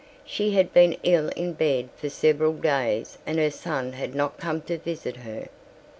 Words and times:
She 0.25 0.53
had 0.55 0.73
been 0.73 0.97
ill 1.03 1.29
in 1.35 1.53
bed 1.53 1.89
for 1.95 2.09
several 2.09 2.53
days 2.53 3.19
and 3.27 3.37
her 3.37 3.51
son 3.51 3.93
had 3.93 4.15
not 4.15 4.39
come 4.39 4.61
to 4.61 4.79
visit 4.79 5.17
her. 5.17 5.49